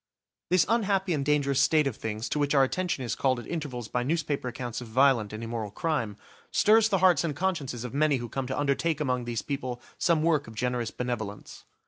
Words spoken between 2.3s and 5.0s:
which our attention is called at intervals by newspaper accounts of